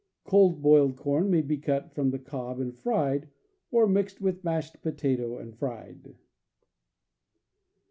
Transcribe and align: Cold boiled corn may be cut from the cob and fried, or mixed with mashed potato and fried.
Cold 0.23 0.63
boiled 0.63 0.97
corn 0.97 1.29
may 1.29 1.43
be 1.43 1.57
cut 1.59 1.93
from 1.93 2.09
the 2.09 2.17
cob 2.17 2.59
and 2.59 2.75
fried, 2.75 3.29
or 3.69 3.85
mixed 3.85 4.19
with 4.19 4.43
mashed 4.43 4.81
potato 4.81 5.37
and 5.37 5.55
fried. 5.55 6.15